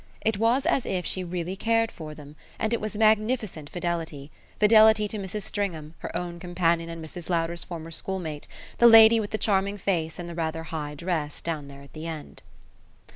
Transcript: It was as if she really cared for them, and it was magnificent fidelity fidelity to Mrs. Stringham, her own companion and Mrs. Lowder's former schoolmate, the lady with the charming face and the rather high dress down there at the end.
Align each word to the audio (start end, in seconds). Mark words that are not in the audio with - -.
It 0.21 0.39
was 0.39 0.65
as 0.65 0.87
if 0.87 1.05
she 1.05 1.23
really 1.23 1.55
cared 1.55 1.91
for 1.91 2.15
them, 2.15 2.35
and 2.57 2.73
it 2.73 2.81
was 2.81 2.97
magnificent 2.97 3.69
fidelity 3.69 4.31
fidelity 4.59 5.07
to 5.07 5.19
Mrs. 5.19 5.43
Stringham, 5.43 5.93
her 5.99 6.17
own 6.17 6.39
companion 6.39 6.89
and 6.89 7.05
Mrs. 7.05 7.29
Lowder's 7.29 7.63
former 7.63 7.91
schoolmate, 7.91 8.47
the 8.79 8.87
lady 8.87 9.19
with 9.19 9.29
the 9.29 9.37
charming 9.37 9.77
face 9.77 10.17
and 10.17 10.27
the 10.27 10.33
rather 10.33 10.63
high 10.63 10.95
dress 10.95 11.39
down 11.39 11.67
there 11.67 11.83
at 11.83 11.93
the 11.93 12.07
end. 12.07 12.41